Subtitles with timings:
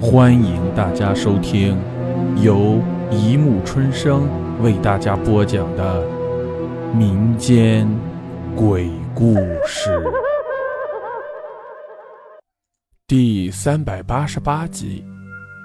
[0.00, 1.76] 欢迎大家收听
[2.40, 4.28] 由一木春生
[4.62, 6.06] 为大家播讲的
[6.94, 7.88] 民间
[8.54, 9.34] 鬼故
[9.66, 10.00] 事
[13.08, 15.04] 第三百八十八集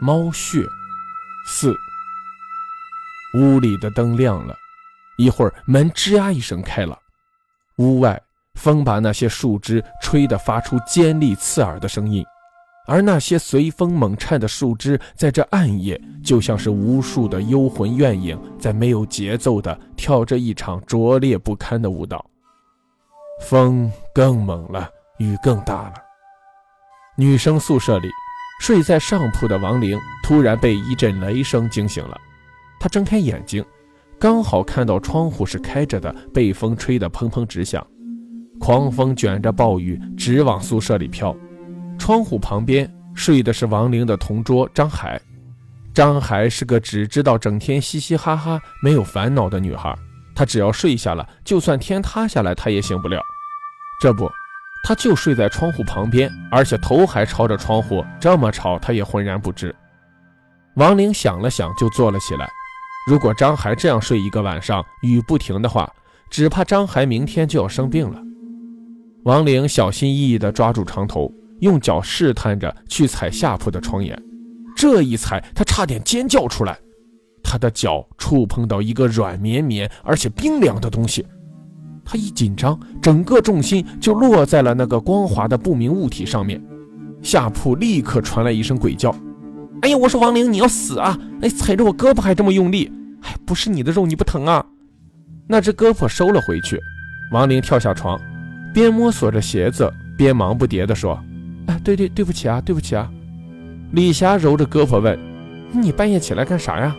[0.04, 0.64] 《猫穴
[1.46, 1.72] 四》。
[3.40, 4.56] 屋里的灯亮了，
[5.20, 6.98] 一会儿门吱呀一声开了，
[7.78, 8.20] 屋外
[8.56, 12.26] 风把那些树枝吹得发出尖利刺耳的声音。
[12.86, 22.26] 而那些随风猛颤的树枝，在这暗夜，就像是无数的幽魂怨影，在没有节奏的跳着一场拙劣不堪的舞蹈。
[23.42, 25.94] 风更猛了，雨更大了。
[27.18, 28.10] 女生宿舍里，
[28.60, 32.18] 睡在上铺的王玲突然被一阵雷声惊醒了。
[32.80, 33.64] 她睁开眼睛，
[34.20, 37.86] 刚好看到窗户是开着的，被风吹得砰砰直响，
[38.60, 41.36] 狂风卷着暴雨直往宿舍里飘。
[42.06, 45.22] 窗户旁边睡的是王玲的同桌张海，
[45.94, 49.98] 张海是个只知道整天嘻嘻哈哈、没有烦恼的女孩。
[50.36, 53.22] 她只要睡下了，就算天塌下来，她也醒不了。
[54.02, 54.30] 这不，
[54.84, 59.74] 她就睡在窗户旁边，而且头还朝着窗户，这么吵，她也浑然不知。
[60.76, 62.50] 王玲想了想，就坐了起来。
[63.08, 65.90] 如果张海这样睡一个晚上，雨不停的话，
[66.30, 68.22] 只怕张海明天就要生病了。
[69.24, 71.34] 王玲小心翼翼地抓住床头。
[71.64, 74.22] 用脚试探着去踩下铺的床沿，
[74.76, 76.78] 这一踩，他差点尖叫出来。
[77.42, 81.26] 他的脚触碰到一个软绵绵而且冰凉的东西，
[82.04, 86.62] 他一紧张，整个重心就落在了那个光滑的不明物体上面。
[87.22, 89.16] 下铺立刻传来一声鬼叫
[89.84, 91.18] ：“哎呀，我说王玲，你要死啊！
[91.42, 92.92] 哎，踩着我胳膊还这么用力，
[93.22, 94.66] 哎，不是你的肉，你不疼啊？”
[95.48, 96.78] 那只胳膊收了回去。
[97.32, 98.20] 王玲跳下床，
[98.74, 101.18] 边摸索着鞋子，边忙不迭地说。
[101.68, 103.10] 哎，对对，对不起啊，对不起啊！
[103.92, 105.18] 李霞揉着胳膊问
[105.72, 106.96] ：“你半夜起来干啥呀？”“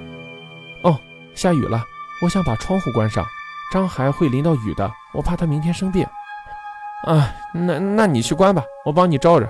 [0.84, 0.98] 哦，
[1.34, 1.83] 下雨了，
[2.23, 3.25] 我想把窗户关上。
[3.73, 6.07] 张海会淋到雨的，我怕他明天生病。
[7.07, 9.48] ”“啊，那那你去关吧，我帮你照着。”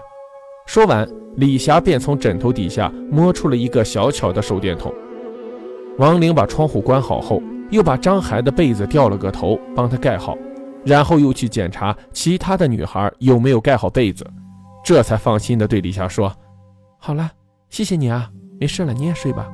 [0.67, 4.93] 说完，李霞便从枕头底下摸出了一个小巧的手电筒。
[5.99, 10.37] 王玲把窗户关好后，又把张海的被子掉了个头，帮他盖好，
[10.85, 14.27] 然后又去检查其他的女孩有没有盖好被子。
[14.85, 16.31] 这才放心的对李霞说
[17.01, 17.31] ：“好了，
[17.71, 18.31] 谢谢你啊，
[18.61, 19.51] 没事了，你也睡吧。”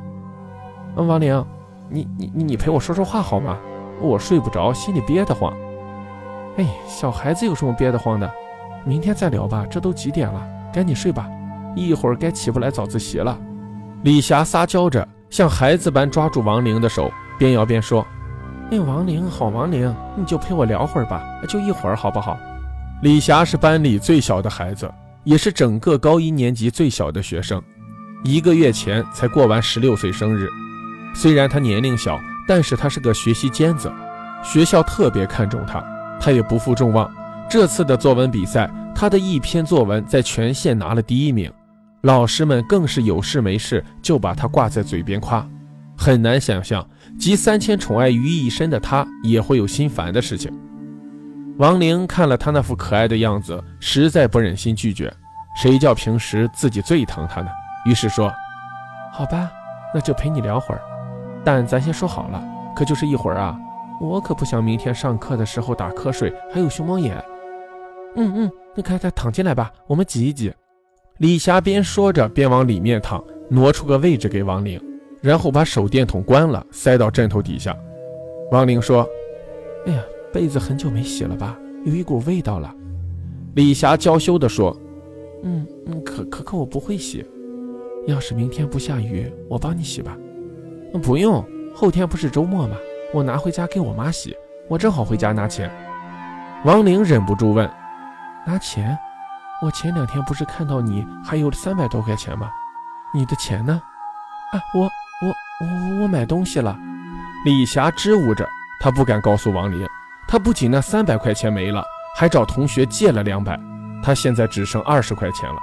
[0.96, 1.46] 嗯，王玲，
[1.88, 3.56] 你你你你陪我说说话好吗？
[4.00, 5.54] 我睡不着，心里憋得慌。
[6.56, 8.28] 哎，小孩子有什么憋得慌的？
[8.84, 10.44] 明天再聊吧，这都几点了？
[10.72, 11.28] 赶紧睡吧，
[11.76, 13.38] 一会儿该起不来早自习了。
[14.02, 17.08] 李霞撒娇着，像孩子般抓住王玲的手，
[17.38, 18.04] 边摇边说
[18.72, 22.36] ：“哎，王玲，好王玲，你就陪我聊会儿吧，就一会儿好不好？”
[23.02, 24.90] 李霞是班里最小的孩子。
[25.24, 27.62] 也是整个高一年级最小的学生，
[28.24, 30.48] 一个月前才过完十六岁生日。
[31.14, 33.92] 虽然他年龄小，但是他是个学习尖子，
[34.42, 35.84] 学校特别看重他，
[36.20, 37.10] 他也不负众望。
[37.48, 41.52] 这次的作文比赛，他的一篇作文在全县拿了第一名，
[42.02, 45.46] 老师们更是有事没事就把他挂在嘴边夸。
[45.98, 46.88] 很难想象，
[47.18, 50.50] 集三千宠爱于一身的他，也会有心烦的事情。
[51.60, 55.12] 王玲看了他那副可爱的样子，实在不忍心拒绝。
[55.54, 57.50] 谁叫平时自己最疼他呢？
[57.84, 58.32] 于是说
[59.12, 59.52] ：“好吧，
[59.92, 60.80] 那就陪你聊会儿。
[61.44, 62.42] 但咱先说好了，
[62.74, 63.58] 可就是一会儿啊。
[64.00, 67.22] 我可不想明天上课的时候打瞌睡，还有熊猫眼。
[68.16, 70.50] ”“嗯嗯，那快快躺进来吧，我们挤一挤。”
[71.20, 74.82] 李霞边说着边往里面躺，挪出个位置给王玲，
[75.20, 77.76] 然后把手电筒关了，塞到枕头底下。
[78.50, 79.06] 王玲说
[79.84, 81.56] ：“哎呀。”被子很久没洗了吧？
[81.84, 82.74] 有一股味道了。
[83.54, 84.76] 李霞娇羞地说
[85.42, 87.26] ：“嗯嗯，可可可我不会洗。
[88.06, 90.16] 要是明天不下雨，我帮你洗吧。
[91.02, 92.76] ”“不用，后天不是周末吗？
[93.12, 94.36] 我拿回家给我妈洗。
[94.68, 95.70] 我正好回家拿钱。”
[96.64, 97.68] 王玲忍不住问
[98.46, 98.96] ：“拿钱？
[99.62, 102.50] 我前两天不是看到你还有三百多块钱吗？
[103.12, 103.82] 你的钱呢
[104.52, 105.28] ？”“啊，我我
[105.60, 106.78] 我我买东西了。”
[107.44, 108.46] 李霞支吾着，
[108.78, 109.86] 她不敢告诉王玲。
[110.30, 111.84] 他不仅那三百块钱没了，
[112.14, 113.58] 还找同学借了两百，
[114.00, 115.56] 他现在只剩二十块钱了。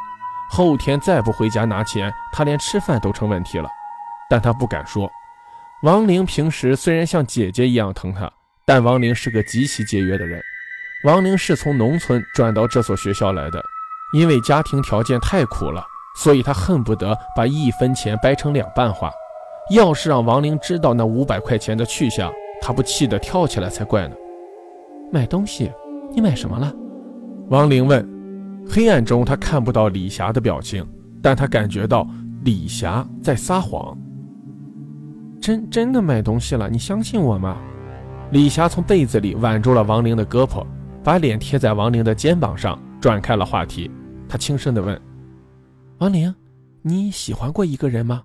[0.50, 3.70] 后天再不回家拿钱，他连吃饭都成问题了。
[4.30, 5.10] 但他不敢说。
[5.84, 8.30] 王玲平时虽然像姐姐一样疼他，
[8.66, 10.44] 但王玲是个极其节约的人。
[11.06, 13.64] 王玲是从农村转到这所学校来的，
[14.12, 15.82] 因为家庭条件太苦了，
[16.18, 19.10] 所以他恨不得把一分钱掰成两半花。
[19.72, 22.30] 要是让王玲知道那五百块钱的去向，
[22.62, 24.16] 他不气得跳起来才怪呢。
[25.12, 25.72] 买东西，
[26.14, 26.74] 你买什么了？
[27.50, 28.08] 王玲问。
[28.70, 30.86] 黑暗中，他看不到李霞的表情，
[31.22, 32.06] 但他感觉到
[32.44, 33.98] 李霞在撒谎。
[35.40, 37.58] 真真的买东西了，你相信我吗？
[38.32, 40.66] 李霞从被子里挽住了王玲的胳膊，
[41.02, 43.90] 把脸贴在王玲的肩膀上，转开了话题。
[44.28, 45.00] 她轻声地问
[46.00, 46.36] ：“王玲，
[46.82, 48.24] 你喜欢过一个人吗？”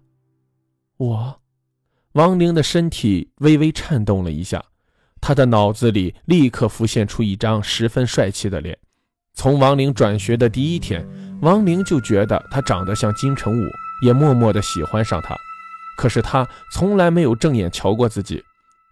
[0.99, 1.38] 我。
[2.14, 4.61] 王玲的身体微微颤动了一下，
[5.22, 8.76] 他的脑子里立刻浮现出一张十分帅气的脸。
[9.34, 11.06] 从王玲转学的第一天，
[11.40, 13.64] 王玲就觉得他长得像金城武，
[14.04, 15.36] 也默默地喜欢上他。
[15.96, 18.42] 可是他从来没有正眼瞧过自己，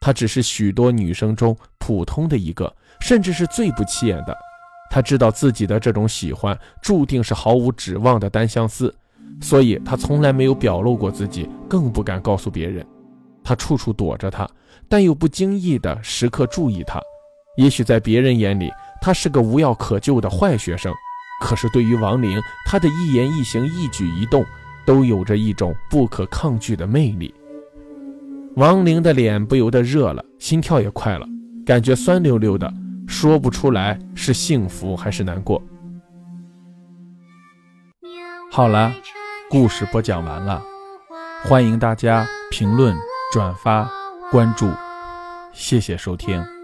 [0.01, 4.37] 他只是许多女生中普通的一个，甚至是最不起眼的。
[4.89, 8.95] 他知道自己的这种喜欢注定是毫无指望的单相思，
[9.41, 12.87] 所以他从来没有表露过自己，更不敢告诉别人。
[13.43, 14.49] 他处处躲着他，
[14.89, 17.01] 但又不经意的时刻注意他。
[17.57, 18.71] 也许在别人眼里，
[19.01, 20.93] 他是个无药可救的坏学生，
[21.43, 24.45] 可是对于王玲，他的一言一行、一举一动。
[24.87, 27.33] 都有着一种不可抗拒的魅力。
[28.57, 31.27] 王玲的脸不由得热了，心跳也快了，
[31.65, 32.73] 感觉酸溜溜的，
[33.07, 35.63] 说不出来是幸福还是难过。
[38.51, 38.93] 好了，
[39.49, 40.61] 故事播讲完了，
[41.45, 42.97] 欢迎大家评论、
[43.31, 43.89] 转发、
[44.33, 44.69] 关注，
[45.53, 46.60] 谢谢收听。